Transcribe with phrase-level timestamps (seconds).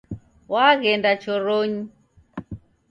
[0.53, 1.81] Waghenda choronyi